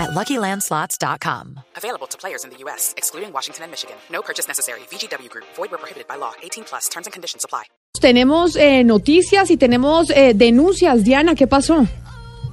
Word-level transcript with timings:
at 0.00 0.10
LuckyLandSlots.com. 0.10 1.60
Available 1.76 2.06
to 2.08 2.16
players 2.16 2.44
in 2.44 2.50
the 2.50 2.58
U.S., 2.64 2.94
excluding 2.96 3.32
Washington 3.32 3.64
and 3.64 3.70
Michigan. 3.70 3.96
No 4.10 4.22
purchase 4.22 4.48
necessary. 4.48 4.80
VGW 4.90 5.28
Group. 5.28 5.46
Void 5.56 5.70
where 5.70 5.78
prohibited 5.78 6.08
by 6.08 6.16
law. 6.16 6.32
18 6.42 6.64
plus. 6.64 6.88
Terms 6.88 7.06
and 7.06 7.12
conditions 7.12 7.44
apply. 7.44 7.64
Tenemos 8.00 8.56
eh, 8.56 8.82
noticias 8.82 9.50
y 9.50 9.56
tenemos 9.56 10.08
eh, 10.10 10.32
denuncias. 10.34 11.04
Diana, 11.04 11.34
¿qué 11.34 11.46
pasó? 11.46 11.86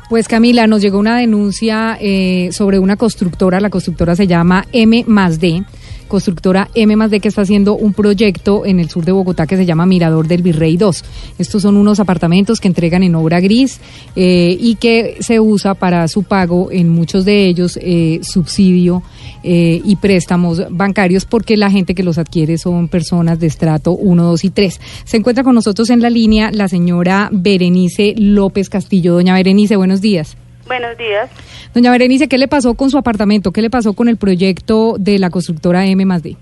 Pues 0.10 0.28
Camila, 0.28 0.68
nos 0.68 0.82
llegó 0.82 1.00
una 1.00 1.18
denuncia 1.18 1.98
eh, 2.00 2.50
sobre 2.54 2.80
una 2.80 2.96
constructora, 2.96 3.60
la 3.60 3.70
constructora 3.70 4.16
se 4.16 4.26
llama 4.26 4.66
M 4.72 5.04
más 5.06 5.40
D, 5.40 5.64
constructora 6.08 6.70
M 6.74 6.98
que 7.20 7.28
está 7.28 7.42
haciendo 7.42 7.76
un 7.76 7.94
proyecto 7.94 8.66
en 8.66 8.80
el 8.80 8.90
sur 8.90 9.06
de 9.06 9.12
Bogotá 9.12 9.46
que 9.46 9.56
se 9.56 9.66
llama 9.66 9.86
Mirador 9.86 10.28
del 10.28 10.42
Virrey 10.42 10.78
2. 10.78 11.04
Estos 11.38 11.62
son 11.62 11.78
unos 11.78 12.00
apartamentos 12.00 12.60
que 12.60 12.68
entregan 12.68 13.04
en 13.04 13.16
obra 13.16 13.40
gris 13.40 13.80
eh, 14.16 14.58
y 14.60 14.76
que 14.76 15.18
se 15.20 15.40
usa 15.40 15.74
para 15.76 16.08
su 16.08 16.24
pago 16.24 16.72
en 16.72 16.90
muchos 16.90 17.26
de 17.26 17.46
ellos 17.46 17.78
eh, 17.82 18.20
subsidio 18.24 19.04
eh, 19.44 19.82
y 19.84 19.96
préstamos 19.98 20.64
bancarios 20.70 21.26
porque 21.26 21.56
la 21.56 21.70
gente 21.70 21.96
que 21.96 22.04
los 22.04 22.18
adquiere 22.18 22.58
son 22.58 22.88
personas 22.88 23.40
de 23.40 23.48
estrato 23.48 23.92
1, 23.92 24.24
2 24.24 24.44
y 24.46 24.50
3. 24.50 24.80
Se 25.04 25.18
encuentra 25.18 25.44
con 25.44 25.56
nosotros 25.56 25.90
en 25.90 26.02
la 26.02 26.10
línea 26.10 26.52
la 26.52 26.68
señora 26.68 27.30
Berenice 27.32 28.16
López 28.18 28.70
Castillo. 28.70 29.14
Doña 29.14 29.36
Berenice, 29.36 29.76
buenos 29.76 30.02
días. 30.02 30.38
Buenos 30.68 30.98
días. 30.98 31.30
Doña 31.74 31.92
Berenice, 31.92 32.28
¿qué 32.28 32.38
le 32.38 32.48
pasó 32.48 32.76
con 32.76 32.90
su 32.90 32.98
apartamento? 32.98 33.52
¿Qué 33.52 33.62
le 33.62 33.70
pasó 33.70 33.94
con 33.94 34.10
el 34.10 34.18
proyecto 34.18 34.96
de 35.00 35.18
la 35.20 35.30
constructora 35.30 35.86
M 35.86 36.06
más 36.06 36.24
D? 36.24 36.36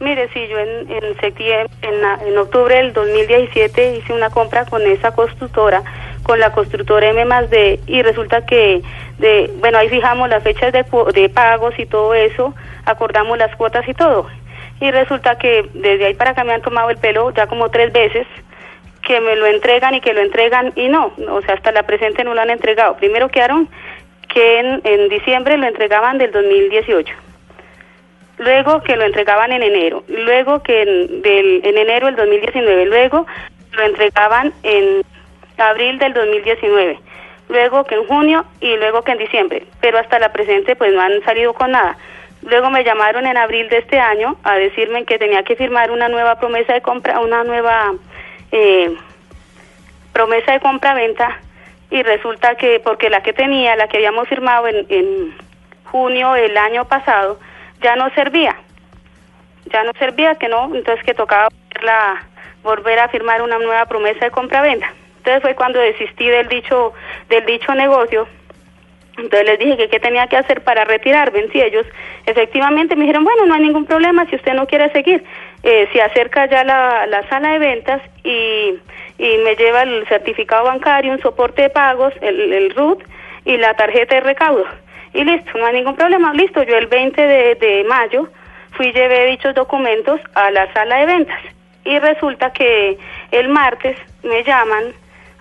Mire, 0.00 0.28
sí, 0.34 0.40
yo 0.50 0.58
en, 0.58 0.90
en 0.90 1.20
septiembre, 1.20 1.68
en, 1.82 2.28
en, 2.28 2.38
octubre 2.38 2.74
del 2.74 2.92
2017 2.92 3.98
hice 3.98 4.12
una 4.12 4.30
compra 4.30 4.64
con 4.64 4.82
esa 4.82 5.12
constructora, 5.12 5.82
con 6.24 6.40
la 6.40 6.52
constructora 6.52 7.10
M 7.10 7.24
más 7.24 7.48
D, 7.50 7.78
y 7.86 8.02
resulta 8.02 8.44
que, 8.44 8.82
de, 9.18 9.50
bueno, 9.60 9.78
ahí 9.78 9.88
fijamos 9.88 10.28
las 10.28 10.42
fechas 10.42 10.72
de, 10.72 10.84
de 11.14 11.28
pagos 11.28 11.74
y 11.78 11.86
todo 11.86 12.14
eso, 12.14 12.52
acordamos 12.84 13.38
las 13.38 13.54
cuotas 13.54 13.88
y 13.88 13.94
todo. 13.94 14.26
Y 14.80 14.90
resulta 14.90 15.38
que 15.38 15.68
desde 15.74 16.06
ahí 16.06 16.14
para 16.14 16.32
acá 16.32 16.42
me 16.42 16.52
han 16.52 16.62
tomado 16.62 16.90
el 16.90 16.96
pelo 16.96 17.30
ya 17.30 17.46
como 17.46 17.70
tres 17.70 17.92
veces, 17.92 18.26
que 19.02 19.20
me 19.20 19.36
lo 19.36 19.46
entregan 19.46 19.94
y 19.94 20.00
que 20.00 20.14
lo 20.14 20.20
entregan 20.20 20.72
y 20.76 20.88
no, 20.88 21.12
o 21.28 21.42
sea, 21.42 21.54
hasta 21.54 21.72
la 21.72 21.82
presente 21.82 22.24
no 22.24 22.34
lo 22.34 22.40
han 22.40 22.50
entregado. 22.50 22.96
Primero 22.96 23.28
quedaron 23.28 23.68
que 24.32 24.60
en, 24.60 24.80
en 24.84 25.08
diciembre 25.08 25.56
lo 25.58 25.66
entregaban 25.66 26.18
del 26.18 26.30
2018, 26.30 27.14
luego 28.38 28.82
que 28.82 28.96
lo 28.96 29.04
entregaban 29.04 29.52
en 29.52 29.62
enero, 29.62 30.04
luego 30.08 30.62
que 30.62 30.82
en, 30.82 31.22
del, 31.22 31.60
en 31.64 31.78
enero 31.78 32.06
del 32.06 32.16
2019, 32.16 32.86
luego 32.86 33.26
lo 33.72 33.82
entregaban 33.82 34.52
en 34.62 35.02
abril 35.58 35.98
del 35.98 36.14
2019, 36.14 36.98
luego 37.48 37.84
que 37.84 37.96
en 37.96 38.06
junio 38.06 38.44
y 38.60 38.76
luego 38.76 39.02
que 39.02 39.12
en 39.12 39.18
diciembre, 39.18 39.64
pero 39.80 39.98
hasta 39.98 40.18
la 40.18 40.32
presente 40.32 40.76
pues 40.76 40.94
no 40.94 41.00
han 41.00 41.22
salido 41.24 41.52
con 41.52 41.72
nada. 41.72 41.96
Luego 42.42 42.70
me 42.70 42.82
llamaron 42.82 43.24
en 43.26 43.36
abril 43.36 43.68
de 43.68 43.78
este 43.78 44.00
año 44.00 44.36
a 44.42 44.56
decirme 44.56 45.04
que 45.04 45.18
tenía 45.18 45.44
que 45.44 45.54
firmar 45.54 45.92
una 45.92 46.08
nueva 46.08 46.40
promesa 46.40 46.72
de 46.72 46.80
compra, 46.80 47.20
una 47.20 47.44
nueva 47.44 47.92
eh, 48.52 48.96
promesa 50.12 50.52
de 50.52 50.60
compra-venta 50.60 51.40
y 51.90 52.02
resulta 52.02 52.54
que 52.54 52.80
porque 52.80 53.10
la 53.10 53.22
que 53.22 53.32
tenía, 53.32 53.76
la 53.76 53.88
que 53.88 53.98
habíamos 53.98 54.28
firmado 54.28 54.68
en, 54.68 54.86
en 54.88 55.34
junio 55.84 56.32
del 56.32 56.56
año 56.56 56.86
pasado, 56.86 57.38
ya 57.82 57.96
no 57.96 58.08
servía, 58.10 58.56
ya 59.66 59.84
no 59.84 59.92
servía, 59.98 60.36
que 60.36 60.48
no, 60.48 60.74
entonces 60.74 61.04
que 61.04 61.14
tocaba 61.14 61.48
volverla, 61.48 62.26
volver 62.62 62.98
a 62.98 63.08
firmar 63.08 63.42
una 63.42 63.58
nueva 63.58 63.86
promesa 63.86 64.24
de 64.24 64.30
compra-venta. 64.30 64.92
Entonces 65.18 65.42
fue 65.42 65.54
cuando 65.54 65.78
desistí 65.78 66.28
del 66.28 66.48
dicho, 66.48 66.92
del 67.28 67.46
dicho 67.46 67.74
negocio. 67.74 68.26
Entonces 69.18 69.46
les 69.46 69.58
dije 69.58 69.76
que 69.76 69.88
qué 69.88 70.00
tenía 70.00 70.26
que 70.26 70.36
hacer 70.36 70.64
para 70.64 70.84
retirarme. 70.84 71.46
Si 71.52 71.60
ellos 71.60 71.86
efectivamente 72.26 72.96
me 72.96 73.02
dijeron, 73.02 73.24
bueno, 73.24 73.46
no 73.46 73.54
hay 73.54 73.60
ningún 73.60 73.84
problema 73.84 74.26
si 74.26 74.36
usted 74.36 74.54
no 74.54 74.66
quiere 74.66 74.90
seguir. 74.90 75.22
Eh, 75.62 75.88
se 75.92 76.02
acerca 76.02 76.46
ya 76.46 76.64
la, 76.64 77.06
la 77.06 77.28
sala 77.28 77.52
de 77.52 77.58
ventas 77.58 78.02
y, 78.24 78.74
y 79.18 79.38
me 79.38 79.54
lleva 79.54 79.82
el 79.82 80.06
certificado 80.08 80.64
bancario, 80.64 81.12
un 81.12 81.20
soporte 81.20 81.62
de 81.62 81.70
pagos, 81.70 82.12
el, 82.20 82.52
el 82.52 82.74
RUT 82.74 83.02
y 83.44 83.56
la 83.56 83.74
tarjeta 83.74 84.16
de 84.16 84.22
recaudo. 84.22 84.66
Y 85.14 85.24
listo, 85.24 85.56
no 85.56 85.66
hay 85.66 85.74
ningún 85.74 85.94
problema. 85.94 86.32
Listo, 86.32 86.62
yo 86.62 86.76
el 86.76 86.86
20 86.86 87.20
de, 87.20 87.54
de 87.56 87.84
mayo 87.84 88.28
fui 88.72 88.88
y 88.88 88.92
llevé 88.92 89.26
dichos 89.26 89.54
documentos 89.54 90.20
a 90.34 90.50
la 90.50 90.72
sala 90.72 90.96
de 90.96 91.06
ventas. 91.06 91.40
Y 91.84 91.98
resulta 91.98 92.52
que 92.52 92.98
el 93.30 93.48
martes 93.48 93.96
me 94.22 94.42
llaman 94.44 94.92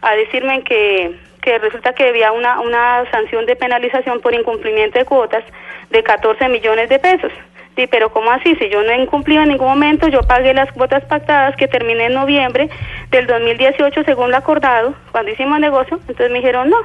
a 0.01 0.15
decirme 0.15 0.63
que, 0.63 1.15
que 1.41 1.57
resulta 1.59 1.93
que 1.93 2.09
había 2.09 2.31
una, 2.31 2.59
una 2.59 3.09
sanción 3.11 3.45
de 3.45 3.55
penalización 3.55 4.19
por 4.19 4.33
incumplimiento 4.33 4.99
de 4.99 5.05
cuotas 5.05 5.43
de 5.89 6.03
14 6.03 6.47
millones 6.49 6.89
de 6.89 6.99
pesos. 6.99 7.31
Sí, 7.75 7.87
pero 7.87 8.11
¿cómo 8.11 8.31
así? 8.31 8.55
Si 8.55 8.69
yo 8.69 8.83
no 8.83 8.91
he 8.91 9.01
incumplido 9.01 9.43
en 9.43 9.49
ningún 9.49 9.67
momento, 9.67 10.09
yo 10.09 10.23
pagué 10.23 10.53
las 10.53 10.71
cuotas 10.73 11.05
pactadas 11.05 11.55
que 11.55 11.69
terminé 11.69 12.07
en 12.07 12.13
noviembre 12.13 12.69
del 13.11 13.27
2018 13.27 14.03
según 14.03 14.31
lo 14.31 14.37
acordado, 14.37 14.93
cuando 15.11 15.31
hicimos 15.31 15.59
negocio, 15.59 15.97
entonces 16.01 16.31
me 16.31 16.39
dijeron 16.39 16.69
no, 16.69 16.77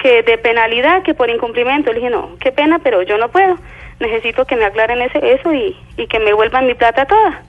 que 0.00 0.22
de 0.22 0.36
penalidad, 0.38 1.02
que 1.02 1.14
por 1.14 1.30
incumplimiento. 1.30 1.92
Le 1.92 2.00
dije, 2.00 2.10
no, 2.10 2.36
qué 2.40 2.50
pena, 2.50 2.80
pero 2.80 3.02
yo 3.02 3.16
no 3.16 3.30
puedo. 3.30 3.58
Necesito 4.00 4.44
que 4.44 4.56
me 4.56 4.64
aclaren 4.64 5.00
ese, 5.02 5.34
eso 5.34 5.54
y, 5.54 5.76
y 5.96 6.08
que 6.08 6.18
me 6.18 6.32
vuelvan 6.32 6.66
mi 6.66 6.74
plata 6.74 7.06
toda. 7.06 7.42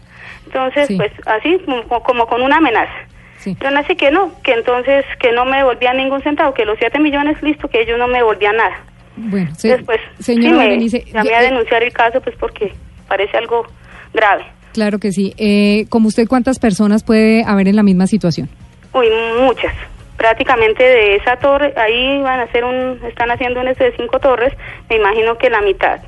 Entonces, 0.45 0.87
sí. 0.87 0.95
pues 0.95 1.11
así, 1.25 1.59
como, 1.65 2.03
como 2.03 2.27
con 2.27 2.43
una 2.43 2.57
amenaza. 2.57 2.93
Sí. 3.39 3.57
Pero 3.59 3.77
así 3.77 3.95
que 3.95 4.11
no, 4.11 4.31
que 4.43 4.53
entonces 4.53 5.05
que 5.19 5.31
no 5.31 5.45
me 5.45 5.57
devolvían 5.57 5.97
ningún 5.97 6.21
centavo, 6.21 6.53
que 6.53 6.65
los 6.65 6.77
siete 6.77 6.99
millones, 6.99 7.41
listo, 7.41 7.67
que 7.67 7.81
ellos 7.81 7.97
no 7.97 8.07
me 8.07 8.19
devolvían 8.19 8.57
nada. 8.57 8.77
Bueno, 9.17 9.51
se, 9.55 9.69
Después, 9.69 9.99
señora 10.19 10.49
sí 10.49 10.55
me 10.57 10.63
Berenice, 10.65 11.05
llamé 11.13 11.29
ya- 11.29 11.39
a 11.39 11.41
denunciar 11.41 11.83
el 11.83 11.93
caso, 11.93 12.19
pues 12.21 12.35
porque 12.39 12.73
parece 13.07 13.37
algo 13.37 13.65
grave. 14.13 14.45
Claro 14.73 14.99
que 14.99 15.11
sí. 15.11 15.33
Eh, 15.37 15.85
como 15.89 16.07
usted, 16.09 16.27
¿cuántas 16.27 16.59
personas 16.59 17.03
puede 17.03 17.43
haber 17.45 17.67
en 17.69 17.75
la 17.77 17.83
misma 17.83 18.07
situación? 18.07 18.49
Uy, 18.93 19.07
muchas. 19.39 19.73
Prácticamente 20.17 20.83
de 20.83 21.15
esa 21.15 21.35
torre, 21.37 21.73
ahí 21.77 22.21
van 22.21 22.39
a 22.39 22.43
hacer 22.43 22.63
un, 22.63 22.99
están 23.07 23.31
haciendo 23.31 23.59
un 23.61 23.67
este 23.67 23.85
de 23.85 23.95
cinco 23.97 24.19
torres, 24.19 24.53
me 24.89 24.97
imagino 24.97 25.37
que 25.37 25.49
la 25.49 25.61
mitad. 25.61 25.99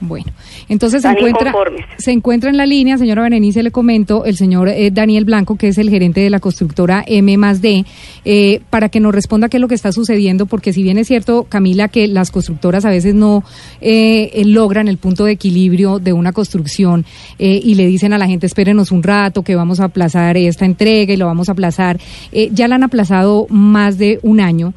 Bueno, 0.00 0.32
entonces 0.68 1.02
se 1.02 1.08
encuentra, 1.08 1.54
se 1.96 2.12
encuentra 2.12 2.50
en 2.50 2.58
la 2.58 2.66
línea, 2.66 2.98
señora 2.98 3.22
Berenice, 3.22 3.62
le 3.62 3.70
comento, 3.70 4.26
el 4.26 4.36
señor 4.36 4.68
eh, 4.68 4.90
Daniel 4.90 5.24
Blanco, 5.24 5.56
que 5.56 5.68
es 5.68 5.78
el 5.78 5.88
gerente 5.88 6.20
de 6.20 6.28
la 6.28 6.38
constructora 6.38 7.02
M 7.06 7.34
más 7.38 7.62
D, 7.62 7.86
eh, 8.26 8.60
para 8.68 8.90
que 8.90 9.00
nos 9.00 9.14
responda 9.14 9.48
qué 9.48 9.56
es 9.56 9.60
lo 9.60 9.68
que 9.68 9.74
está 9.74 9.92
sucediendo, 9.92 10.44
porque 10.44 10.74
si 10.74 10.82
bien 10.82 10.98
es 10.98 11.06
cierto, 11.06 11.44
Camila, 11.44 11.88
que 11.88 12.08
las 12.08 12.30
constructoras 12.30 12.84
a 12.84 12.90
veces 12.90 13.14
no 13.14 13.42
eh, 13.80 14.42
logran 14.44 14.88
el 14.88 14.98
punto 14.98 15.24
de 15.24 15.32
equilibrio 15.32 15.98
de 15.98 16.12
una 16.12 16.32
construcción 16.32 17.06
eh, 17.38 17.58
y 17.62 17.74
le 17.74 17.86
dicen 17.86 18.12
a 18.12 18.18
la 18.18 18.26
gente, 18.26 18.44
espérenos 18.44 18.92
un 18.92 19.02
rato, 19.02 19.42
que 19.42 19.56
vamos 19.56 19.80
a 19.80 19.84
aplazar 19.84 20.36
esta 20.36 20.66
entrega 20.66 21.14
y 21.14 21.16
lo 21.16 21.26
vamos 21.26 21.48
a 21.48 21.52
aplazar, 21.52 21.98
ya 22.52 22.68
la 22.68 22.74
han 22.74 22.82
aplazado 22.82 23.46
más 23.48 23.96
de 23.96 24.18
un 24.22 24.40
año, 24.40 24.74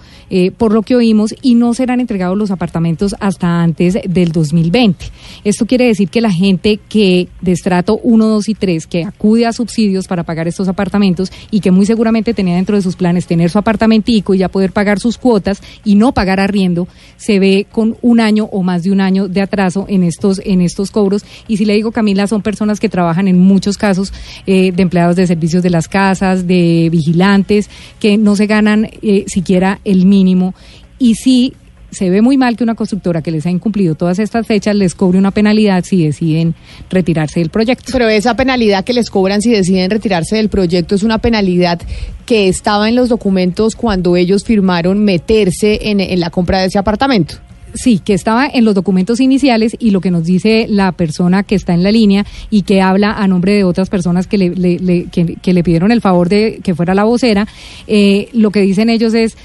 por 0.58 0.74
lo 0.74 0.84
que 0.84 0.96
oímos, 0.96 1.36
y 1.42 1.56
no 1.56 1.74
serán 1.74 2.00
entregados 2.00 2.38
los 2.38 2.52
apartamentos 2.52 3.16
hasta 3.20 3.62
antes 3.62 3.98
del 4.08 4.32
2020. 4.32 5.09
Esto 5.44 5.66
quiere 5.66 5.86
decir 5.86 6.10
que 6.10 6.22
la 6.22 6.32
gente 6.32 6.80
que 6.90 7.28
de 7.42 7.52
estrato 7.52 8.00
1, 8.04 8.28
2 8.28 8.50
y 8.50 8.54
3, 8.56 8.88
que 8.88 9.04
acude 9.04 9.46
a 9.46 9.54
subsidios 9.54 10.08
para 10.08 10.24
pagar 10.24 10.48
estos 10.48 10.68
apartamentos 10.68 11.32
y 11.52 11.60
que 11.60 11.72
muy 11.72 11.86
seguramente 11.86 12.34
tenía 12.34 12.56
dentro 12.56 12.76
de 12.76 12.82
sus 12.82 12.96
planes 12.96 13.28
tener 13.28 13.50
su 13.50 13.58
apartamentico 13.58 14.34
y 14.34 14.40
ya 14.40 14.50
poder 14.50 14.72
pagar 14.72 15.00
sus 15.00 15.18
cuotas 15.18 15.62
y 15.84 15.96
no 15.96 16.14
pagar 16.14 16.40
arriendo, 16.40 16.88
se 17.18 17.40
ve 17.40 17.68
con 17.72 17.98
un 18.02 18.20
año 18.20 18.46
o 18.52 18.64
más 18.64 18.84
de 18.84 18.92
un 18.92 19.02
año 19.02 19.28
de 19.28 19.42
atraso 19.42 19.86
en 19.88 20.04
estos, 20.04 20.42
en 20.44 20.62
estos 20.62 20.92
cobros. 20.92 21.24
Y 21.48 21.58
si 21.58 21.66
le 21.66 21.74
digo, 21.74 21.92
Camila, 21.92 22.28
son 22.28 22.42
personas 22.42 22.80
que 22.80 22.90
trabajan 22.90 23.28
en 23.28 23.40
muchos 23.40 23.78
casos 23.78 24.14
eh, 24.46 24.72
de 24.72 24.84
empleados 24.84 25.16
de 25.16 25.28
servicios 25.28 25.64
de 25.64 25.70
las 25.70 25.88
casas, 25.88 26.48
de 26.48 26.90
vigilantes, 26.92 27.70
que 28.00 28.18
no 28.18 28.36
se 28.36 28.48
ganan 28.48 28.90
eh, 29.02 29.26
siquiera 29.28 29.80
el 29.84 30.06
mínimo. 30.06 30.54
Y 30.98 31.16
sí 31.16 31.54
se 31.92 32.10
ve 32.10 32.22
muy 32.22 32.38
mal 32.38 32.56
que 32.56 32.64
una 32.64 32.76
constructora 32.76 33.22
que 33.22 33.32
les 33.32 33.46
ha 33.46 33.50
incumplido 33.50 33.96
todas 33.96 34.20
estas 34.20 34.46
fechas 34.46 34.76
les 34.76 34.96
cobre 34.96 35.18
una 35.18 35.32
penalidad 35.32 35.84
si 35.84 36.04
deciden 36.04 36.56
retirarse 36.90 37.40
del 37.40 37.50
proyecto. 37.50 37.92
Pero 37.92 38.08
esa 38.10 38.36
penalidad 38.36 38.84
que 38.84 38.94
les 38.94 39.10
cobran 39.10 39.42
si 39.42 39.52
deciden 39.52 39.90
retirarse 39.90 40.36
del 40.36 40.50
proyecto 40.50 40.96
es 40.96 41.04
una 41.04 41.20
penalidad 41.20 41.82
que 42.26 42.48
estaba 42.48 42.90
en 42.90 42.96
los 42.96 43.10
documentos 43.10 43.76
cuando 43.76 44.16
ellos 44.16 44.44
firmaron 44.44 45.04
meterse 45.04 45.90
en, 45.90 46.00
en 46.00 46.20
la 46.20 46.30
compra 46.30 46.60
de 46.60 46.68
ese 46.68 46.80
apartamento. 46.80 47.36
Sí, 47.74 48.00
que 48.00 48.14
estaba 48.14 48.48
en 48.48 48.66
los 48.66 48.74
documentos 48.74 49.20
iniciales 49.20 49.76
y 49.80 49.92
lo 49.92 50.02
que 50.02 50.12
nos 50.12 50.24
dice 50.24 50.66
la 50.70 50.92
persona 50.92 51.44
que 51.44 51.56
está 51.56 51.74
en 51.74 51.84
la 51.84 51.92
línea 51.92 52.26
y 52.50 52.64
que 52.64 52.82
habla 52.82 53.14
a 53.14 53.28
nombre 53.28 53.54
de 53.54 53.64
otras 53.64 53.90
personas 53.90 54.28
que 54.28 54.38
le, 54.38 55.08
que, 55.10 55.54
le 55.54 55.64
pidieron 55.64 55.92
el 55.92 56.02
favor 56.02 56.30
de 56.30 56.60
que 56.64 56.74
fuera 56.74 56.96
la 56.96 57.04
vocera, 57.04 57.48
eh, 57.88 58.30
lo 58.34 58.52
que 58.52 58.62
dicen 58.62 58.90
ellos 58.90 59.14
es 59.14 59.38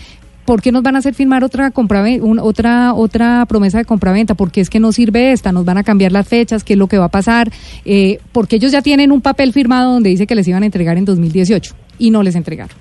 ¿por 0.44 0.62
qué 0.62 0.72
nos 0.72 0.82
van 0.82 0.96
a 0.96 0.98
hacer 0.98 1.14
firmar 1.14 1.44
otra 1.44 1.70
compra 1.70 2.04
otra 2.40 2.94
otra 2.94 3.46
promesa 3.46 3.78
de 3.78 3.84
compraventa? 3.84 4.34
Porque 4.34 4.60
es 4.60 4.70
que 4.70 4.80
no 4.80 4.92
sirve 4.92 5.32
esta, 5.32 5.52
nos 5.52 5.64
van 5.64 5.78
a 5.78 5.84
cambiar 5.84 6.12
las 6.12 6.28
fechas, 6.28 6.64
qué 6.64 6.74
es 6.74 6.78
lo 6.78 6.86
que 6.86 6.98
va 6.98 7.06
a 7.06 7.10
pasar, 7.10 7.50
eh, 7.84 8.18
porque 8.32 8.56
ellos 8.56 8.72
ya 8.72 8.82
tienen 8.82 9.12
un 9.12 9.20
papel 9.20 9.52
firmado 9.52 9.92
donde 9.92 10.10
dice 10.10 10.26
que 10.26 10.34
les 10.34 10.46
iban 10.48 10.62
a 10.62 10.66
entregar 10.66 10.98
en 10.98 11.04
2018 11.04 11.74
y 11.98 12.10
no 12.10 12.22
les 12.22 12.34
entregaron. 12.34 12.76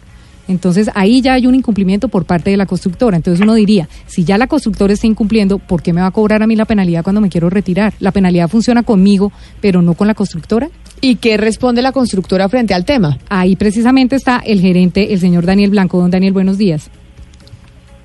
Entonces 0.48 0.89
ahí 0.94 1.21
ya 1.21 1.33
hay 1.33 1.48
un 1.48 1.56
incumplimiento 1.56 2.10
por 2.10 2.25
parte 2.25 2.50
de 2.50 2.57
la 2.57 2.65
constructora. 2.65 3.15
Entonces 3.15 3.42
uno 3.42 3.54
diría, 3.54 3.88
si 4.07 4.24
ya 4.24 4.38
la 4.38 4.48
constructora 4.48 4.94
está 4.94 5.07
incumpliendo, 5.07 5.57
¿por 5.57 5.81
qué 5.81 5.94
me 5.94 6.01
va 6.01 6.07
a 6.07 6.12
cobrar 6.12 6.44
a 6.44 6.48
mí 6.48 6.56
la 6.56 6.65
penalidad 6.65 7.04
cuando 7.04 7.21
me 7.21 7.30
quiero 7.30 7.50
retirar? 7.50 7.94
La 8.00 8.12
penalidad 8.12 8.50
funciona 8.50 8.83
conmigo, 8.83 9.31
pero 9.62 9.81
no 9.81 9.94
con 9.94 10.07
la 10.07 10.15
constructora. 10.15 10.69
¿Y 11.01 11.15
qué 11.15 11.38
responde 11.38 11.81
la 11.81 11.92
constructora 11.92 12.50
frente 12.50 12.74
al 12.74 12.86
tema? 12.86 13.18
Ahí 13.30 13.56
precisamente 13.56 14.15
está 14.15 14.42
el 14.45 14.62
gerente, 14.62 15.13
el 15.13 15.19
señor 15.19 15.45
Daniel 15.45 15.71
Blanco. 15.71 16.00
Don 16.00 16.12
Daniel, 16.12 16.33
buenos 16.33 16.57
días. 16.57 16.89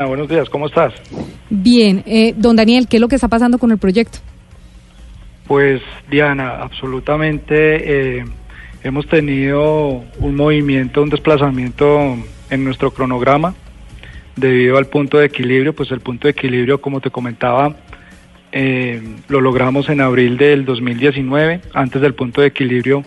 Ah, 0.00 0.06
buenos 0.06 0.28
días, 0.28 0.48
¿cómo 0.48 0.68
estás? 0.68 0.94
Bien, 1.50 2.04
eh, 2.06 2.32
don 2.36 2.54
Daniel, 2.54 2.86
¿qué 2.86 2.98
es 2.98 3.00
lo 3.00 3.08
que 3.08 3.16
está 3.16 3.26
pasando 3.26 3.58
con 3.58 3.72
el 3.72 3.78
proyecto? 3.78 4.20
Pues 5.48 5.82
Diana, 6.08 6.62
absolutamente 6.62 8.18
eh, 8.20 8.24
hemos 8.84 9.08
tenido 9.08 10.04
un 10.20 10.36
movimiento, 10.36 11.02
un 11.02 11.10
desplazamiento 11.10 12.16
en 12.48 12.64
nuestro 12.64 12.92
cronograma 12.92 13.56
debido 14.36 14.78
al 14.78 14.86
punto 14.86 15.18
de 15.18 15.26
equilibrio, 15.26 15.74
pues 15.74 15.90
el 15.90 15.98
punto 15.98 16.28
de 16.28 16.30
equilibrio, 16.30 16.80
como 16.80 17.00
te 17.00 17.10
comentaba, 17.10 17.74
eh, 18.52 19.02
lo 19.26 19.40
logramos 19.40 19.88
en 19.88 20.00
abril 20.00 20.36
del 20.36 20.64
2019, 20.64 21.60
antes 21.74 22.00
del 22.00 22.14
punto 22.14 22.40
de 22.40 22.46
equilibrio, 22.46 23.02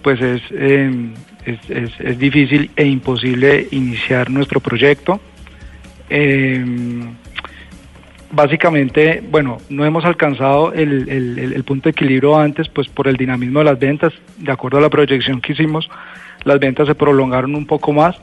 pues 0.00 0.20
es, 0.20 0.42
es, 0.52 1.90
es 1.98 2.18
difícil 2.20 2.70
e 2.76 2.86
imposible 2.86 3.66
iniciar 3.72 4.30
nuestro 4.30 4.60
proyecto. 4.60 5.20
Eh, 6.10 6.64
básicamente, 8.30 9.22
bueno, 9.28 9.58
no 9.68 9.84
hemos 9.84 10.04
alcanzado 10.04 10.72
el, 10.72 11.62
punto 11.66 11.84
de 11.84 11.90
equilibrio 11.90 12.36
antes, 12.38 12.68
pues 12.68 12.88
por 12.88 13.08
el 13.08 13.16
dinamismo 13.16 13.60
de 13.60 13.64
las 13.64 13.78
ventas, 13.78 14.12
de 14.36 14.52
acuerdo 14.52 14.78
a 14.78 14.82
la 14.82 14.90
proyección 14.90 15.40
que 15.40 15.52
hicimos, 15.52 15.88
las 16.44 16.60
ventas 16.60 16.86
se 16.86 16.94
prolongaron 16.94 17.54
un 17.54 17.66
poco 17.66 17.92
más. 17.92 18.16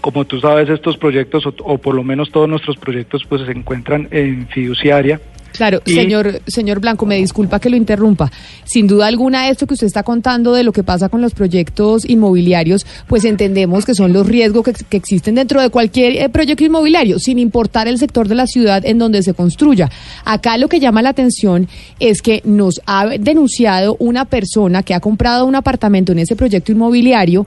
Como 0.00 0.24
tú 0.24 0.40
sabes, 0.40 0.68
estos 0.68 0.98
proyectos, 0.98 1.46
o, 1.46 1.54
o 1.60 1.78
por 1.78 1.94
lo 1.94 2.02
menos 2.02 2.30
todos 2.32 2.48
nuestros 2.48 2.76
proyectos, 2.76 3.24
pues 3.24 3.42
se 3.42 3.52
encuentran 3.52 4.08
en 4.10 4.48
fiduciaria, 4.48 5.20
Claro, 5.52 5.82
señor, 5.84 6.40
señor 6.46 6.80
Blanco, 6.80 7.06
me 7.06 7.16
disculpa 7.16 7.60
que 7.60 7.68
lo 7.68 7.76
interrumpa. 7.76 8.30
Sin 8.64 8.86
duda 8.86 9.06
alguna, 9.06 9.48
esto 9.48 9.66
que 9.66 9.74
usted 9.74 9.86
está 9.86 10.02
contando 10.02 10.54
de 10.54 10.62
lo 10.62 10.72
que 10.72 10.82
pasa 10.82 11.08
con 11.08 11.20
los 11.20 11.34
proyectos 11.34 12.08
inmobiliarios, 12.08 12.86
pues 13.06 13.24
entendemos 13.24 13.84
que 13.84 13.94
son 13.94 14.12
los 14.12 14.26
riesgos 14.26 14.64
que, 14.64 14.96
existen 14.96 15.34
dentro 15.34 15.60
de 15.60 15.68
cualquier 15.68 16.16
eh, 16.16 16.28
proyecto 16.28 16.64
inmobiliario, 16.64 17.18
sin 17.18 17.38
importar 17.38 17.86
el 17.86 17.98
sector 17.98 18.28
de 18.28 18.34
la 18.34 18.46
ciudad 18.46 18.84
en 18.86 18.98
donde 18.98 19.22
se 19.22 19.34
construya. 19.34 19.90
Acá 20.24 20.56
lo 20.56 20.68
que 20.68 20.80
llama 20.80 21.02
la 21.02 21.10
atención 21.10 21.68
es 22.00 22.22
que 22.22 22.40
nos 22.44 22.80
ha 22.86 23.06
denunciado 23.18 23.96
una 23.98 24.24
persona 24.24 24.82
que 24.82 24.94
ha 24.94 25.00
comprado 25.00 25.44
un 25.44 25.54
apartamento 25.54 26.12
en 26.12 26.20
ese 26.20 26.36
proyecto 26.36 26.72
inmobiliario 26.72 27.46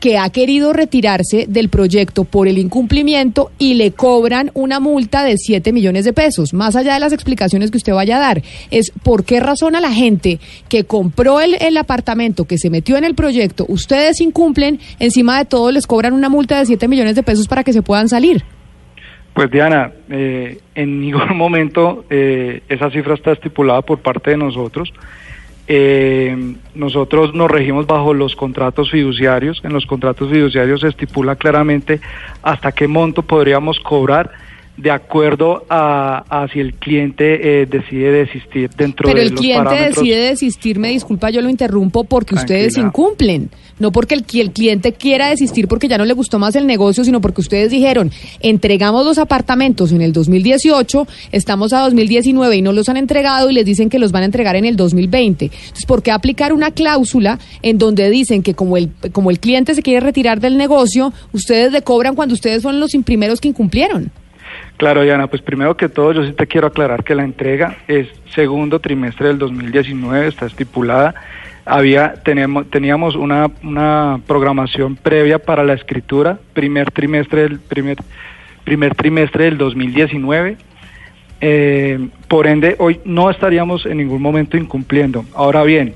que 0.00 0.18
ha 0.18 0.28
querido 0.28 0.74
retirarse 0.74 1.46
del 1.48 1.70
proyecto 1.70 2.24
por 2.24 2.48
el 2.48 2.58
incumplimiento 2.58 3.50
y 3.58 3.74
le 3.74 3.92
cobran 3.92 4.50
una 4.52 4.78
multa 4.78 5.24
de 5.24 5.38
7 5.38 5.72
millones 5.72 6.04
de 6.04 6.12
pesos. 6.12 6.52
Más 6.52 6.76
allá 6.76 6.94
de 6.94 7.00
las 7.00 7.14
explicaciones 7.14 7.45
que 7.50 7.76
usted 7.76 7.92
vaya 7.92 8.16
a 8.16 8.20
dar, 8.20 8.42
es 8.70 8.92
por 9.02 9.24
qué 9.24 9.40
razón 9.40 9.76
a 9.76 9.80
la 9.80 9.92
gente 9.92 10.38
que 10.68 10.84
compró 10.84 11.40
el, 11.40 11.76
apartamento, 11.76 12.44
que 12.44 12.58
se 12.58 12.70
metió 12.70 12.96
en 12.96 13.04
el 13.04 13.14
proyecto, 13.14 13.66
ustedes 13.68 14.20
incumplen, 14.20 14.80
encima 14.98 15.38
de 15.38 15.44
todo 15.44 15.70
les 15.70 15.86
cobran 15.86 16.12
una 16.12 16.28
multa 16.28 16.58
de 16.58 16.66
7 16.66 16.88
millones 16.88 17.14
de 17.14 17.22
pesos 17.22 17.48
para 17.48 17.64
que 17.64 17.72
se 17.72 17.82
puedan 17.82 18.08
salir. 18.08 18.44
Pues 19.34 19.50
Diana, 19.50 19.92
eh, 20.08 20.58
en 20.74 21.00
ningún 21.00 21.28
momento 21.36 22.04
eh, 22.08 22.62
esa 22.68 22.90
cifra 22.90 23.14
está 23.14 23.32
estipulada 23.32 23.82
por 23.82 23.98
parte 23.98 24.30
de 24.30 24.36
nosotros. 24.36 24.92
Eh, 25.68 26.54
nosotros 26.74 27.34
nos 27.34 27.50
regimos 27.50 27.86
bajo 27.86 28.14
los 28.14 28.36
contratos 28.36 28.90
fiduciarios. 28.90 29.60
En 29.64 29.72
los 29.72 29.84
contratos 29.84 30.30
fiduciarios 30.30 30.80
se 30.80 30.88
estipula 30.88 31.36
claramente 31.36 32.00
hasta 32.42 32.72
qué 32.72 32.86
monto 32.86 33.22
podríamos 33.22 33.78
cobrar 33.80 34.30
de 34.76 34.90
acuerdo 34.90 35.64
a, 35.70 36.46
si 36.52 36.60
el 36.60 36.74
cliente 36.74 37.62
eh, 37.62 37.66
decide 37.66 38.10
desistir 38.12 38.70
dentro 38.70 39.08
de 39.08 39.14
los 39.14 39.22
Pero 39.22 39.34
el 39.34 39.34
cliente 39.34 39.74
decide 39.74 40.28
desistir, 40.28 40.78
me 40.78 40.90
disculpa, 40.90 41.30
yo 41.30 41.40
lo 41.40 41.48
interrumpo 41.48 42.04
porque 42.04 42.34
ustedes 42.34 42.76
incumplen. 42.76 43.50
No 43.78 43.92
porque 43.92 44.14
el, 44.14 44.24
el 44.34 44.52
cliente 44.52 44.92
quiera 44.92 45.28
desistir 45.28 45.68
porque 45.68 45.86
ya 45.88 45.98
no 45.98 46.06
le 46.06 46.14
gustó 46.14 46.38
más 46.38 46.56
el 46.56 46.66
negocio, 46.66 47.04
sino 47.04 47.20
porque 47.20 47.42
ustedes 47.42 47.70
dijeron, 47.70 48.10
entregamos 48.40 49.04
los 49.04 49.18
apartamentos 49.18 49.92
en 49.92 50.00
el 50.00 50.12
2018, 50.12 51.06
estamos 51.32 51.74
a 51.74 51.80
2019 51.80 52.56
y 52.56 52.62
no 52.62 52.72
los 52.72 52.88
han 52.88 52.96
entregado 52.96 53.50
y 53.50 53.54
les 53.54 53.66
dicen 53.66 53.90
que 53.90 53.98
los 53.98 54.12
van 54.12 54.22
a 54.22 54.26
entregar 54.26 54.56
en 54.56 54.64
el 54.64 54.76
2020. 54.76 55.44
Entonces, 55.46 55.86
¿por 55.86 56.02
qué 56.02 56.10
aplicar 56.10 56.54
una 56.54 56.70
cláusula 56.70 57.38
en 57.60 57.76
donde 57.76 58.08
dicen 58.08 58.42
que 58.42 58.54
como 58.54 58.78
el, 58.78 58.90
como 59.12 59.30
el 59.30 59.40
cliente 59.40 59.74
se 59.74 59.82
quiere 59.82 60.00
retirar 60.00 60.40
del 60.40 60.56
negocio, 60.56 61.12
ustedes 61.32 61.70
le 61.70 61.82
cobran 61.82 62.14
cuando 62.14 62.34
ustedes 62.34 62.62
fueron 62.62 62.80
los 62.80 62.92
primeros 63.04 63.40
que 63.40 63.48
incumplieron? 63.48 64.10
Claro, 64.76 65.02
Diana, 65.02 65.26
pues 65.26 65.40
primero 65.40 65.76
que 65.76 65.88
todo 65.88 66.12
yo 66.12 66.24
sí 66.24 66.32
te 66.32 66.46
quiero 66.46 66.66
aclarar 66.66 67.02
que 67.02 67.14
la 67.14 67.24
entrega 67.24 67.78
es 67.88 68.08
segundo 68.34 68.78
trimestre 68.78 69.28
del 69.28 69.38
2019, 69.38 70.26
está 70.26 70.46
estipulada. 70.46 71.14
Había, 71.64 72.14
tenemos, 72.22 72.68
teníamos 72.70 73.16
una, 73.16 73.50
una 73.62 74.20
programación 74.26 74.96
previa 74.96 75.38
para 75.38 75.64
la 75.64 75.72
escritura, 75.72 76.38
primer 76.52 76.90
trimestre 76.90 77.42
del, 77.42 77.58
primer, 77.58 77.96
primer 78.64 78.94
trimestre 78.94 79.44
del 79.44 79.56
2019. 79.56 80.58
Eh, 81.40 82.08
por 82.28 82.46
ende, 82.46 82.76
hoy 82.78 83.00
no 83.04 83.30
estaríamos 83.30 83.86
en 83.86 83.96
ningún 83.96 84.20
momento 84.20 84.58
incumpliendo. 84.58 85.24
Ahora 85.34 85.62
bien, 85.64 85.94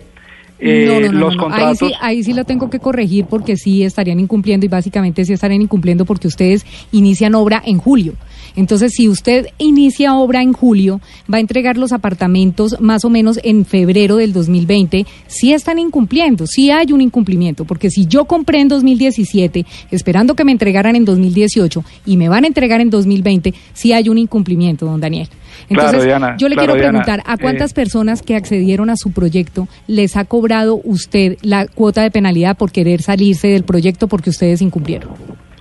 eh, 0.60 1.08
los 1.12 1.36
contratos. 1.36 1.82
Ahí 1.82 1.88
sí, 1.88 1.94
ahí 2.00 2.22
sí 2.22 2.32
lo 2.32 2.44
tengo 2.44 2.70
que 2.70 2.78
corregir 2.78 3.24
porque 3.26 3.56
sí 3.56 3.82
estarían 3.82 4.20
incumpliendo 4.20 4.66
y 4.66 4.68
básicamente 4.68 5.24
sí 5.24 5.32
estarían 5.32 5.62
incumpliendo 5.62 6.04
porque 6.04 6.28
ustedes 6.28 6.66
inician 6.92 7.34
obra 7.34 7.62
en 7.64 7.78
julio. 7.78 8.14
Entonces, 8.56 8.92
si 8.94 9.08
usted 9.08 9.46
inicia 9.58 10.14
obra 10.16 10.42
en 10.42 10.52
julio, 10.52 11.00
va 11.32 11.38
a 11.38 11.40
entregar 11.40 11.76
los 11.76 11.92
apartamentos 11.92 12.76
más 12.80 13.04
o 13.04 13.10
menos 13.10 13.38
en 13.42 13.64
febrero 13.64 14.16
del 14.16 14.32
2020, 14.32 15.06
sí 15.26 15.52
están 15.52 15.78
incumpliendo, 15.78 16.46
sí 16.46 16.70
hay 16.70 16.92
un 16.92 17.00
incumplimiento, 17.00 17.64
porque 17.64 17.90
si 17.90 18.06
yo 18.06 18.24
compré 18.24 18.60
en 18.60 18.68
2017, 18.68 19.64
esperando 19.90 20.34
que 20.34 20.44
me 20.44 20.52
entregaran 20.52 20.96
en 20.96 21.04
2018 21.04 21.84
y 22.06 22.16
me 22.16 22.28
van 22.28 22.44
a 22.44 22.48
entregar 22.48 22.80
en 22.80 22.90
2020, 22.90 23.54
sí 23.72 23.92
hay 23.92 24.08
un 24.08 24.18
incumplimiento, 24.18 24.86
don 24.86 25.00
Daniel. 25.00 25.28
Entonces, 25.68 26.06
yo 26.38 26.48
le 26.48 26.56
quiero 26.56 26.74
preguntar, 26.74 27.22
¿a 27.26 27.36
cuántas 27.36 27.72
eh, 27.72 27.74
personas 27.74 28.22
que 28.22 28.36
accedieron 28.36 28.90
a 28.90 28.96
su 28.96 29.12
proyecto 29.12 29.68
les 29.86 30.16
ha 30.16 30.24
cobrado 30.24 30.80
usted 30.84 31.36
la 31.42 31.66
cuota 31.66 32.02
de 32.02 32.10
penalidad 32.10 32.56
por 32.56 32.72
querer 32.72 33.02
salirse 33.02 33.48
del 33.48 33.64
proyecto 33.64 34.08
porque 34.08 34.30
ustedes 34.30 34.62
incumplieron? 34.62 35.10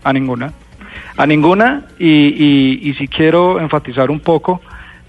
A 0.03 0.13
ninguna. 0.13 0.53
A 1.17 1.25
ninguna, 1.25 1.85
y, 1.99 2.87
y, 2.89 2.93
si 2.95 3.07
quiero 3.07 3.59
enfatizar 3.59 4.09
un 4.09 4.19
poco 4.19 4.61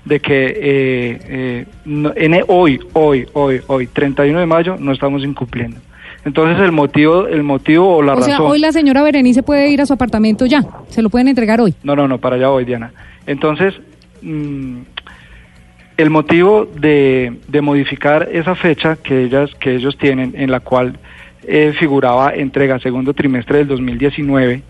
de 0.05 0.21
que 0.21 0.47
eh, 0.47 1.19
eh, 1.29 1.67
en 1.87 2.45
hoy, 2.49 2.81
hoy, 2.95 3.27
hoy, 3.33 3.61
hoy, 3.67 3.87
31 3.87 4.41
de 4.41 4.47
mayo, 4.47 4.77
no 4.79 4.93
estamos 4.93 5.23
incumpliendo. 5.23 5.79
Entonces 6.25 6.63
el 6.63 6.73
motivo, 6.73 7.27
el 7.27 7.43
motivo 7.43 7.97
o 7.97 8.03
la 8.03 8.15
razón. 8.15 8.33
O 8.33 8.37
sea, 8.37 8.43
hoy 8.43 8.59
la 8.59 8.73
señora 8.73 9.03
Berenice 9.03 9.43
puede 9.43 9.71
ir 9.71 9.81
a 9.81 9.87
su 9.87 9.93
apartamento 9.93 10.47
ya. 10.47 10.63
Se 10.89 11.01
lo 11.01 11.09
pueden 11.11 11.29
entregar 11.29 11.61
hoy. 11.61 11.75
No, 11.83 11.97
no, 11.97 12.09
no, 12.09 12.19
para 12.19 12.37
allá 12.37 12.51
hoy, 12.51 12.65
Diana. 12.65 12.93
Entonces, 13.27 13.75
mm, 14.23 14.81
el 16.01 16.11
motivo 16.11 16.65
de, 16.65 17.37
modificar 17.63 18.29
esa 18.33 18.55
fecha 18.55 18.97
que 18.97 19.25
ellas, 19.25 19.51
que 19.57 19.75
ellos 19.75 19.99
tienen, 19.99 20.35
en 20.35 20.51
la 20.51 20.61
cual 20.61 20.99
eh, 21.43 21.75
figuraba 21.79 22.35
entrega 22.35 22.79
segundo 22.79 23.13
trimestre 23.13 23.59
del 23.59 23.69
2019 23.69 24.63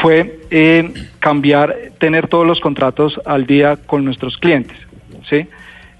fue 0.00 0.40
eh, 0.50 0.92
cambiar, 1.18 1.76
tener 1.98 2.28
todos 2.28 2.46
los 2.46 2.60
contratos 2.60 3.20
al 3.26 3.46
día 3.46 3.76
con 3.76 4.04
nuestros 4.04 4.38
clientes. 4.38 4.76
¿sí? 5.28 5.46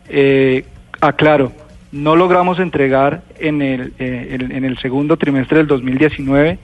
Eh, 0.09 0.65
aclaro, 1.01 1.53
no 1.93 2.17
logramos 2.17 2.59
entregar 2.59 3.23
en 3.39 3.61
el, 3.63 3.93
en, 3.99 4.65
el 4.65 4.79
segundo 4.79 5.17
trimestre 5.17 5.59
del 5.59 5.67
2019 5.67 6.59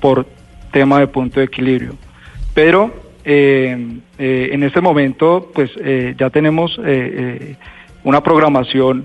por 0.00 0.26
tema 0.72 1.00
de 1.00 1.06
punto 1.06 1.40
de 1.40 1.46
equilibrio, 1.46 1.96
pero 2.54 3.05
en 3.28 4.62
este 4.62 4.80
momento 4.80 5.50
pues 5.52 5.70
ya 6.16 6.30
tenemos 6.30 6.78
una 8.04 8.22
programación 8.22 9.04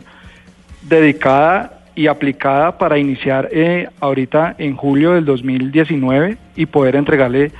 dedicada 0.83 1.81
y 1.95 2.07
aplicada 2.07 2.77
para 2.77 2.97
iniciar 2.97 3.49
eh, 3.51 3.87
ahorita 3.99 4.55
en 4.57 4.75
julio 4.75 5.13
del 5.13 5.25
2019 5.25 6.37
y 6.55 6.65
poder 6.65 6.95
entregarle 6.95 7.51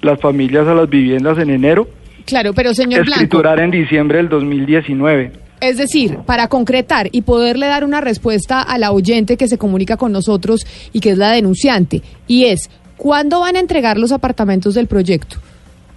las 0.00 0.20
familias 0.20 0.66
a 0.66 0.74
las 0.74 0.88
viviendas 0.88 1.38
en 1.38 1.50
enero 1.50 1.88
Claro, 2.26 2.52
pero 2.52 2.74
señor 2.74 3.00
Blanco. 3.00 3.22
escriturar 3.22 3.58
en 3.58 3.70
diciembre 3.72 4.18
del 4.18 4.28
2019. 4.28 5.32
Es 5.60 5.78
decir, 5.78 6.18
para 6.26 6.46
concretar 6.46 7.08
y 7.10 7.22
poderle 7.22 7.66
dar 7.66 7.84
una 7.84 8.00
respuesta 8.00 8.62
a 8.62 8.78
la 8.78 8.92
oyente 8.92 9.36
que 9.36 9.48
se 9.48 9.58
comunica 9.58 9.96
con 9.96 10.12
nosotros 10.12 10.64
y 10.92 11.00
que 11.00 11.10
es 11.10 11.18
la 11.18 11.32
denunciante, 11.32 12.02
y 12.28 12.44
es, 12.44 12.70
¿cuándo 12.96 13.40
van 13.40 13.56
a 13.56 13.58
entregar 13.60 13.98
los 13.98 14.12
apartamentos 14.12 14.74
del 14.74 14.86
proyecto? 14.86 15.38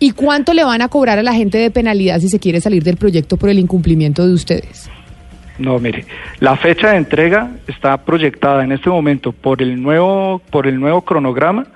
¿Y 0.04 0.12
cuánto 0.12 0.54
le 0.54 0.66
van 0.66 0.82
a 0.82 0.90
cobrar 0.90 1.18
a 1.18 1.24
la 1.24 1.34
gente 1.34 1.58
de 1.58 1.72
penalidad 1.72 2.20
si 2.20 2.28
se 2.28 2.38
quiere 2.38 2.60
salir 2.60 2.84
del 2.84 2.98
proyecto 2.98 3.38
por 3.38 3.48
el 3.50 3.58
incumplimiento 3.58 4.28
de 4.28 4.34
ustedes? 4.34 4.90
No, 5.58 5.80
mire, 5.80 6.04
la 6.42 6.58
fecha 6.58 6.90
de 6.92 6.98
entrega 6.98 7.52
está 7.70 7.96
proyectada 8.04 8.66
en 8.66 8.74
este 8.74 8.90
momento 8.90 9.32
por 9.32 9.62
el 9.62 9.82
nuevo, 9.82 10.42
por 10.50 10.68
el 10.68 10.78
nuevo 10.78 11.04
cronograma 11.04 11.68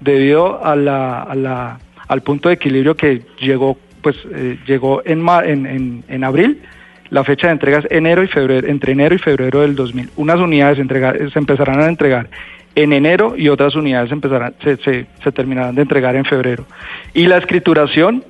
debido 0.00 0.64
a 0.64 0.74
la, 0.76 1.24
a 1.24 1.34
la, 1.34 1.78
al 2.08 2.22
punto 2.22 2.48
de 2.48 2.54
equilibrio 2.54 2.96
que 2.96 3.20
llegó, 3.38 3.76
pues, 4.00 4.16
eh, 4.34 4.56
llegó 4.66 5.02
en, 5.04 5.28
en, 5.44 5.66
en, 5.66 6.04
en 6.08 6.24
abril. 6.24 6.62
La 7.10 7.22
fecha 7.22 7.48
de 7.48 7.52
entrega 7.52 7.80
es 7.80 7.86
enero 7.90 8.22
y 8.22 8.28
febrero, 8.28 8.66
entre 8.66 8.92
enero 8.92 9.14
y 9.14 9.18
febrero 9.18 9.60
del 9.60 9.74
2000. 9.76 10.08
Unas 10.16 10.38
unidades 10.40 10.78
entregar- 10.78 11.18
se 11.30 11.38
empezarán 11.38 11.80
a 11.82 11.86
entregar 11.86 12.30
en 12.74 12.92
enero 12.92 13.34
y 13.36 13.48
otras 13.48 13.74
unidades 13.74 14.10
empezarán, 14.10 14.54
se, 14.62 14.76
se, 14.76 15.32
terminarán 15.32 15.74
de 15.74 15.82
entregar 15.82 16.16
en 16.16 16.24
febrero. 16.24 16.66
Y 17.12 17.26
la 17.26 17.38
escrituración 17.38 18.24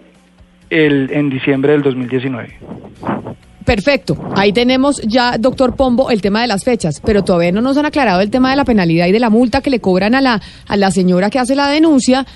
el, 0.70 1.10
en 1.12 1.30
diciembre 1.30 1.72
del 1.72 1.82
2019. 1.82 2.58
Perfecto. 3.64 4.18
Ahí 4.36 4.52
tenemos 4.52 5.00
ya, 5.02 5.38
doctor 5.38 5.74
Pombo, 5.74 6.10
el 6.10 6.20
tema 6.20 6.42
de 6.42 6.48
las 6.48 6.64
fechas, 6.64 7.00
pero 7.02 7.22
todavía 7.24 7.50
no 7.50 7.62
nos 7.62 7.78
han 7.78 7.86
aclarado 7.86 8.20
el 8.20 8.30
tema 8.30 8.50
de 8.50 8.56
la 8.56 8.64
penalidad 8.64 9.06
y 9.06 9.12
de 9.12 9.20
la 9.20 9.30
multa 9.30 9.62
que 9.62 9.70
le 9.70 9.80
cobran 9.80 10.14
a 10.14 10.20
la, 10.20 10.40
a 10.68 10.76
la 10.76 10.90
señora 10.90 11.30
que 11.30 11.38
hace 11.38 11.54
la 11.54 11.68
denuncia 11.68 12.26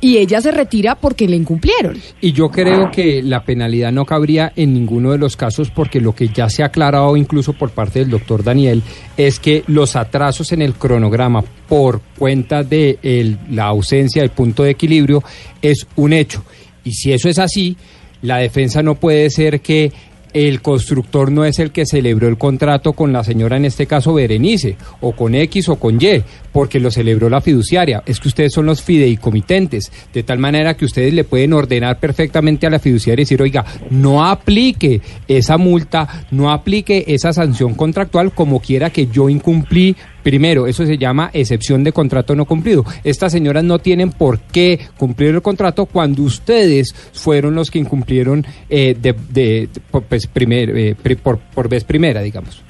y 0.00 0.18
ella 0.18 0.40
se 0.40 0.50
retira 0.50 0.94
porque 0.94 1.26
le 1.26 1.36
incumplieron. 1.36 1.96
Y 2.20 2.32
yo 2.32 2.50
creo 2.50 2.90
que 2.90 3.22
la 3.22 3.42
penalidad 3.44 3.92
no 3.92 4.04
cabría 4.04 4.52
en 4.54 4.74
ninguno 4.74 5.12
de 5.12 5.18
los 5.18 5.36
casos 5.36 5.70
porque 5.70 6.00
lo 6.00 6.14
que 6.14 6.28
ya 6.28 6.48
se 6.48 6.62
ha 6.62 6.66
aclarado 6.66 7.16
incluso 7.16 7.52
por 7.52 7.70
parte 7.70 7.98
del 8.00 8.10
doctor 8.10 8.44
Daniel 8.44 8.82
es 9.16 9.40
que 9.40 9.64
los 9.66 9.96
atrasos 9.96 10.52
en 10.52 10.62
el 10.62 10.74
cronograma 10.74 11.42
por 11.68 12.00
cuenta 12.18 12.62
de 12.62 13.36
la 13.50 13.64
ausencia 13.64 14.22
del 14.22 14.30
punto 14.30 14.62
de 14.62 14.70
equilibrio 14.70 15.22
es 15.62 15.86
un 15.96 16.12
hecho. 16.12 16.44
Y 16.84 16.92
si 16.92 17.12
eso 17.12 17.28
es 17.28 17.38
así, 17.38 17.76
la 18.22 18.38
defensa 18.38 18.82
no 18.82 18.94
puede 18.94 19.30
ser 19.30 19.60
que 19.60 19.92
el 20.32 20.60
constructor 20.62 21.30
no 21.32 21.44
es 21.44 21.58
el 21.58 21.70
que 21.70 21.86
celebró 21.86 22.28
el 22.28 22.38
contrato 22.38 22.92
con 22.92 23.12
la 23.12 23.24
señora, 23.24 23.56
en 23.56 23.64
este 23.64 23.86
caso 23.86 24.14
Berenice, 24.14 24.76
o 25.00 25.12
con 25.12 25.34
X 25.34 25.68
o 25.68 25.76
con 25.76 25.96
Y, 26.00 26.22
porque 26.52 26.80
lo 26.80 26.90
celebró 26.90 27.28
la 27.28 27.40
fiduciaria. 27.40 28.02
Es 28.06 28.20
que 28.20 28.28
ustedes 28.28 28.52
son 28.52 28.66
los 28.66 28.82
fideicomitentes, 28.82 29.90
de 30.12 30.22
tal 30.22 30.38
manera 30.38 30.74
que 30.74 30.84
ustedes 30.84 31.14
le 31.14 31.24
pueden 31.24 31.52
ordenar 31.52 31.98
perfectamente 31.98 32.66
a 32.66 32.70
la 32.70 32.78
fiduciaria 32.78 33.22
y 33.22 33.24
decir, 33.24 33.42
oiga, 33.42 33.64
no 33.90 34.24
aplique 34.24 35.00
esa 35.26 35.58
multa, 35.58 36.26
no 36.30 36.50
aplique 36.50 37.04
esa 37.08 37.32
sanción 37.32 37.74
contractual 37.74 38.32
como 38.32 38.60
quiera 38.60 38.90
que 38.90 39.06
yo 39.06 39.28
incumplí 39.28 39.96
Primero, 40.28 40.66
eso 40.66 40.84
se 40.84 40.98
llama 40.98 41.30
excepción 41.32 41.82
de 41.82 41.90
contrato 41.92 42.36
no 42.36 42.44
cumplido. 42.44 42.84
Estas 43.02 43.32
señoras 43.32 43.64
no 43.64 43.78
tienen 43.78 44.10
por 44.10 44.38
qué 44.38 44.78
cumplir 44.98 45.30
el 45.34 45.40
contrato 45.40 45.86
cuando 45.86 46.22
ustedes 46.22 46.94
fueron 47.14 47.54
los 47.54 47.70
que 47.70 47.78
incumplieron 47.78 48.44
eh, 48.68 48.94
de, 49.00 49.14
de- 49.30 49.70
por, 49.90 50.02
pues, 50.02 50.26
primer, 50.26 50.76
eh, 50.76 50.94
pri- 51.02 51.16
por, 51.16 51.38
por 51.38 51.70
vez 51.70 51.84
primera, 51.84 52.20
digamos. 52.20 52.62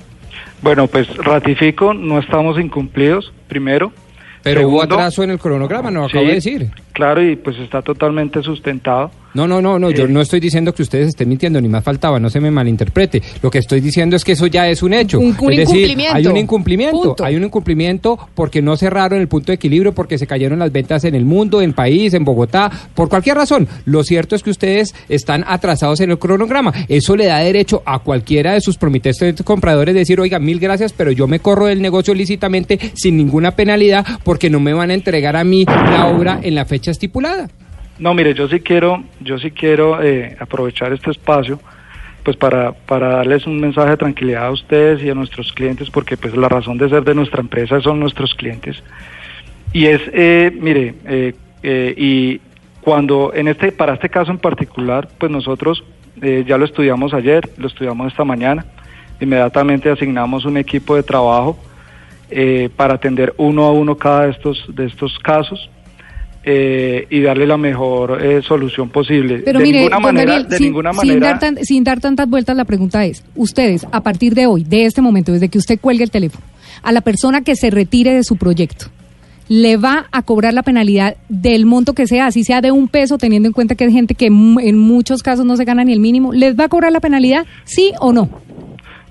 Bueno, 0.62 0.86
pues 0.86 1.08
ratifico, 1.16 1.92
no 1.94 2.20
estamos 2.20 2.60
incumplidos, 2.60 3.32
primero. 3.48 3.92
Pero 4.44 4.60
hubo 4.68 4.78
Segundo, 4.80 4.94
atraso 4.94 5.24
en 5.24 5.30
el 5.30 5.38
cronograma, 5.40 5.90
no 5.90 6.00
lo 6.02 6.06
acabo 6.06 6.22
sí, 6.22 6.28
de 6.28 6.34
decir. 6.34 6.70
Claro, 6.98 7.22
y 7.22 7.36
pues 7.36 7.56
está 7.60 7.80
totalmente 7.80 8.42
sustentado. 8.42 9.12
No, 9.34 9.46
no, 9.46 9.60
no, 9.62 9.78
no, 9.78 9.90
yo 9.92 10.06
Eh. 10.06 10.08
no 10.08 10.20
estoy 10.20 10.40
diciendo 10.40 10.74
que 10.74 10.82
ustedes 10.82 11.08
estén 11.08 11.28
mintiendo, 11.28 11.60
ni 11.60 11.68
más 11.68 11.84
faltaba, 11.84 12.18
no 12.18 12.28
se 12.28 12.40
me 12.40 12.50
malinterprete. 12.50 13.22
Lo 13.40 13.50
que 13.52 13.58
estoy 13.58 13.80
diciendo 13.80 14.16
es 14.16 14.24
que 14.24 14.32
eso 14.32 14.48
ya 14.48 14.66
es 14.68 14.82
un 14.82 14.94
hecho. 14.94 15.20
Un- 15.20 15.36
un 15.38 15.52
es 15.52 15.58
decir, 15.58 15.76
incumplimiento. 15.82 16.16
hay 16.16 16.26
un 16.26 16.36
incumplimiento, 16.38 17.02
Punto. 17.02 17.24
hay 17.24 17.36
un 17.36 17.44
incumplimiento 17.44 18.18
porque 18.34 18.62
no 18.62 18.76
cerraron 18.76 19.20
el 19.20 19.28
punto 19.28 19.52
de 19.52 19.56
equilibrio, 19.56 19.92
porque 19.94 20.18
se 20.18 20.26
cayeron 20.26 20.58
las 20.58 20.72
ventas 20.72 21.04
en 21.04 21.14
el 21.14 21.24
mundo, 21.24 21.62
en 21.62 21.72
país, 21.72 22.14
en 22.14 22.24
Bogotá, 22.24 22.68
por 22.96 23.08
cualquier 23.08 23.36
razón. 23.36 23.68
Lo 23.84 24.02
cierto 24.02 24.34
es 24.34 24.42
que 24.42 24.50
ustedes 24.50 24.92
están 25.08 25.44
atrasados 25.46 26.00
en 26.00 26.10
el 26.10 26.18
cronograma. 26.18 26.72
Eso 26.88 27.14
le 27.14 27.26
da 27.26 27.38
derecho 27.38 27.82
a 27.86 28.00
cualquiera 28.00 28.54
de 28.54 28.60
sus 28.60 28.76
promitentes 28.76 29.40
compradores 29.44 29.94
decir, 29.94 30.18
oiga, 30.20 30.40
mil 30.40 30.58
gracias, 30.58 30.92
pero 30.92 31.12
yo 31.12 31.28
me 31.28 31.38
corro 31.38 31.66
del 31.66 31.80
negocio 31.80 32.12
lícitamente 32.12 32.80
sin 32.94 33.16
ninguna 33.16 33.52
penalidad 33.52 34.04
porque 34.24 34.50
no 34.50 34.58
me 34.58 34.72
van 34.72 34.90
a 34.90 34.94
entregar 34.94 35.36
a 35.36 35.44
mí 35.44 35.64
la 35.66 36.06
obra 36.08 36.40
en 36.42 36.54
la 36.56 36.64
fecha 36.64 36.87
estipulada. 36.90 37.48
No, 37.98 38.14
mire, 38.14 38.34
yo 38.34 38.48
sí 38.48 38.60
quiero, 38.60 39.02
yo 39.20 39.38
sí 39.38 39.50
quiero 39.50 40.02
eh, 40.02 40.36
aprovechar 40.38 40.92
este 40.92 41.10
espacio, 41.10 41.60
pues 42.22 42.36
para, 42.36 42.72
para 42.72 43.08
darles 43.08 43.46
un 43.46 43.60
mensaje 43.60 43.90
de 43.90 43.96
tranquilidad 43.96 44.46
a 44.46 44.50
ustedes 44.50 45.02
y 45.02 45.10
a 45.10 45.14
nuestros 45.14 45.52
clientes, 45.52 45.90
porque 45.90 46.16
pues 46.16 46.36
la 46.36 46.48
razón 46.48 46.78
de 46.78 46.88
ser 46.88 47.02
de 47.02 47.14
nuestra 47.14 47.40
empresa 47.40 47.80
son 47.80 47.98
nuestros 47.98 48.34
clientes. 48.34 48.82
Y 49.72 49.86
es, 49.86 50.00
eh, 50.12 50.56
mire, 50.60 50.94
eh, 51.06 51.34
eh, 51.62 51.94
y 51.96 52.40
cuando 52.80 53.32
en 53.34 53.48
este, 53.48 53.72
para 53.72 53.94
este 53.94 54.08
caso 54.08 54.30
en 54.30 54.38
particular, 54.38 55.08
pues 55.18 55.30
nosotros 55.30 55.82
eh, 56.22 56.44
ya 56.46 56.56
lo 56.56 56.64
estudiamos 56.64 57.12
ayer, 57.14 57.48
lo 57.56 57.66
estudiamos 57.66 58.08
esta 58.08 58.24
mañana, 58.24 58.64
inmediatamente 59.20 59.90
asignamos 59.90 60.44
un 60.44 60.56
equipo 60.56 60.96
de 60.96 61.02
trabajo 61.02 61.58
eh, 62.30 62.68
para 62.76 62.94
atender 62.94 63.34
uno 63.36 63.64
a 63.64 63.72
uno 63.72 63.96
cada 63.96 64.24
de 64.24 64.30
estos, 64.30 64.64
de 64.68 64.86
estos 64.86 65.18
casos 65.18 65.70
eh, 66.50 67.06
y 67.10 67.20
darle 67.20 67.46
la 67.46 67.58
mejor 67.58 68.24
eh, 68.24 68.40
solución 68.42 68.88
posible. 68.88 69.40
Pero 69.44 69.58
de 69.58 69.64
mire, 69.66 69.78
ninguna 69.80 69.98
manera, 70.00 70.32
Daniel, 70.32 70.48
de 70.48 70.56
sin, 70.56 70.66
ninguna 70.68 70.92
sin 70.94 71.08
manera. 71.08 71.26
dar 71.26 71.38
tan- 71.38 71.64
sin 71.64 71.84
dar 71.84 72.00
tantas 72.00 72.26
vueltas, 72.28 72.56
la 72.56 72.64
pregunta 72.64 73.04
es, 73.04 73.22
ustedes, 73.36 73.86
a 73.92 74.02
partir 74.02 74.34
de 74.34 74.46
hoy, 74.46 74.64
de 74.64 74.86
este 74.86 75.02
momento, 75.02 75.32
desde 75.32 75.50
que 75.50 75.58
usted 75.58 75.78
cuelgue 75.78 76.04
el 76.04 76.10
teléfono, 76.10 76.42
a 76.82 76.92
la 76.92 77.02
persona 77.02 77.42
que 77.42 77.54
se 77.54 77.68
retire 77.70 78.14
de 78.14 78.24
su 78.24 78.36
proyecto, 78.36 78.86
¿le 79.48 79.76
va 79.76 80.06
a 80.10 80.22
cobrar 80.22 80.54
la 80.54 80.62
penalidad 80.62 81.16
del 81.28 81.66
monto 81.66 81.92
que 81.92 82.06
sea, 82.06 82.26
así 82.26 82.44
sea 82.44 82.60
de 82.62 82.70
un 82.72 82.88
peso, 82.88 83.18
teniendo 83.18 83.46
en 83.48 83.52
cuenta 83.52 83.74
que 83.74 83.84
hay 83.84 83.92
gente 83.92 84.14
que 84.14 84.26
en 84.26 84.78
muchos 84.78 85.22
casos 85.22 85.44
no 85.44 85.56
se 85.56 85.64
gana 85.66 85.84
ni 85.84 85.92
el 85.92 86.00
mínimo? 86.00 86.32
¿Les 86.32 86.58
va 86.58 86.64
a 86.64 86.68
cobrar 86.68 86.92
la 86.92 87.00
penalidad, 87.00 87.44
sí 87.64 87.92
o 88.00 88.12
no? 88.12 88.28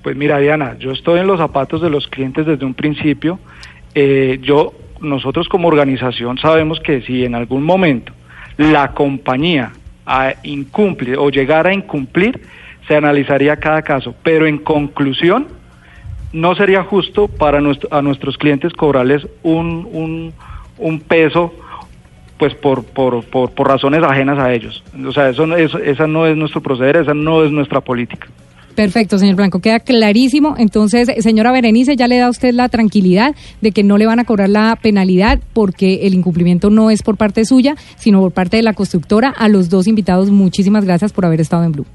Pues 0.04 0.16
mira, 0.16 0.40
Diana, 0.40 0.76
yo 0.80 0.92
estoy 0.92 1.20
en 1.20 1.28
los 1.28 1.38
zapatos 1.40 1.82
de 1.82 1.90
los 1.90 2.08
clientes 2.08 2.46
desde 2.46 2.66
un 2.66 2.74
principio. 2.74 3.40
Eh, 3.94 4.40
yo, 4.42 4.74
nosotros 5.02 5.48
como 5.50 5.68
organización 5.68 6.38
sabemos 6.38 6.80
que 6.80 7.02
si 7.02 7.26
en 7.26 7.36
algún 7.36 7.64
momento 7.64 8.14
la 8.58 8.94
compañía 8.94 9.72
incumple 10.44 11.18
o 11.18 11.30
llegara 11.30 11.70
a 11.70 11.74
incumplir, 11.74 12.42
se 12.88 12.96
analizaría 12.96 13.58
cada 13.58 13.82
caso. 13.82 14.16
Pero 14.24 14.48
en 14.48 14.58
conclusión, 14.58 15.48
no 16.34 16.56
sería 16.56 16.84
justo 16.84 17.28
para 17.28 17.60
nuestro- 17.62 17.90
a 17.94 18.02
nuestros 18.02 18.38
clientes 18.38 18.74
cobrarles 18.74 19.28
un, 19.44 20.34
un, 20.78 21.00
peso 21.02 21.54
pues 22.38 22.54
por, 22.56 22.84
por, 22.86 23.24
por, 23.26 23.52
por 23.52 23.68
razones 23.68 24.04
ajenas 24.04 24.38
a 24.40 24.54
ellos. 24.54 24.84
O 25.06 25.12
sea, 25.12 25.30
eso, 25.30 25.44
eso, 25.58 25.80
esa 25.80 26.08
no 26.08 26.26
es 26.28 26.38
nuestro 26.38 26.62
proceder, 26.62 26.98
esa 26.98 27.14
no 27.14 27.44
es 27.44 27.52
nuestra 27.52 27.82
política. 27.82 28.28
Perfecto, 28.78 29.18
señor 29.18 29.38
Blanco, 29.38 29.60
queda 29.60 29.80
clarísimo. 29.80 30.54
Entonces, 30.56 31.10
señora 31.24 31.52
Berenice, 31.52 31.96
ya 31.96 32.08
le 32.08 32.20
da 32.20 32.30
usted 32.30 32.54
la 32.54 32.70
tranquilidad 32.70 33.34
de 33.60 33.72
que 33.72 33.82
no 33.82 33.98
le 33.98 34.06
van 34.06 34.20
a 34.20 34.24
cobrar 34.24 34.50
la 34.50 34.78
penalidad 34.80 35.40
porque 35.54 36.06
el 36.06 36.14
incumplimiento 36.14 36.70
no 36.70 36.92
es 36.92 37.02
por 37.02 37.18
parte 37.18 37.44
suya, 37.44 37.76
sino 37.96 38.22
por 38.22 38.34
parte 38.34 38.58
de 38.58 38.62
la 38.62 38.74
constructora. 38.74 39.30
A 39.30 39.50
los 39.50 39.70
dos 39.70 39.88
invitados, 39.88 40.30
muchísimas 40.30 40.86
gracias 40.86 41.12
por 41.12 41.26
haber 41.26 41.42
estado 41.42 41.64
en 41.64 41.72
Blue. 41.72 41.86